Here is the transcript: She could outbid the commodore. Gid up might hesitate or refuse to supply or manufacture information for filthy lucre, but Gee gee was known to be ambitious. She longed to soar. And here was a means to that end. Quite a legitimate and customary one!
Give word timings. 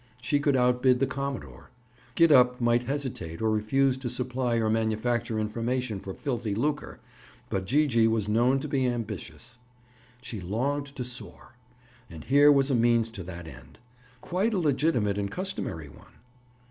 She 0.19 0.39
could 0.39 0.55
outbid 0.55 0.97
the 0.97 1.05
commodore. 1.05 1.69
Gid 2.15 2.31
up 2.31 2.59
might 2.59 2.81
hesitate 2.87 3.39
or 3.39 3.51
refuse 3.51 3.99
to 3.99 4.09
supply 4.09 4.55
or 4.55 4.67
manufacture 4.67 5.37
information 5.39 5.99
for 5.99 6.15
filthy 6.15 6.55
lucre, 6.55 6.99
but 7.51 7.65
Gee 7.65 7.85
gee 7.85 8.07
was 8.07 8.27
known 8.27 8.59
to 8.61 8.67
be 8.67 8.87
ambitious. 8.87 9.59
She 10.19 10.41
longed 10.41 10.87
to 10.95 11.05
soar. 11.05 11.53
And 12.09 12.23
here 12.23 12.51
was 12.51 12.71
a 12.71 12.73
means 12.75 13.11
to 13.11 13.23
that 13.25 13.47
end. 13.47 13.77
Quite 14.21 14.55
a 14.55 14.59
legitimate 14.59 15.19
and 15.19 15.29
customary 15.29 15.89
one! 15.89 16.13